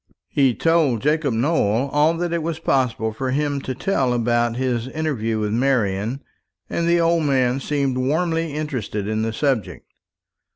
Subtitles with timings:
[0.29, 4.87] He told Jacob Nowell all that it was possible for him to tell about his
[4.87, 6.23] interview with Marian;
[6.67, 9.85] and the old man seemed warmly interested in the subject.